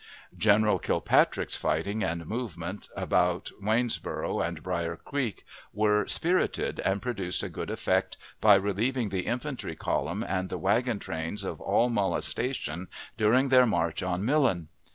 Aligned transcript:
General 0.35 0.79
Kilpatrick's 0.79 1.55
fighting 1.55 2.03
and 2.03 2.25
movements 2.25 2.89
about 2.97 3.51
Waynesboro' 3.61 4.39
and 4.39 4.63
Brier 4.63 4.95
Creek 4.95 5.45
were 5.75 6.07
spirited, 6.07 6.79
and 6.79 7.03
produced 7.03 7.43
a 7.43 7.49
good 7.49 7.69
effect 7.69 8.17
by 8.39 8.55
relieving 8.55 9.09
the 9.09 9.27
infantry 9.27 9.75
column 9.75 10.25
and 10.27 10.49
the 10.49 10.57
wagon 10.57 10.97
trains 10.97 11.43
of 11.43 11.61
all 11.61 11.89
molestation 11.89 12.87
during 13.15 13.49
their 13.49 13.67
march 13.67 14.01
on 14.01 14.25
Millen. 14.25 14.69